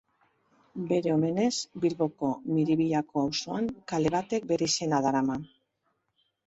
Bere 0.91 1.11
omenez, 1.15 1.51
Bilboko 1.83 2.31
Miribillako 2.55 3.27
auzoan, 3.27 3.71
kale 3.93 4.17
batek 4.19 4.53
bere 4.55 4.73
izena 4.75 5.05
darama. 5.09 5.39